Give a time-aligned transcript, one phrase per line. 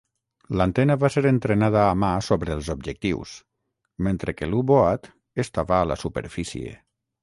[0.61, 3.37] L'antena va ser entrenada a mà sobre els objectius,
[4.09, 5.15] mentre que l'U-Boat
[5.49, 6.79] estava a la superfície.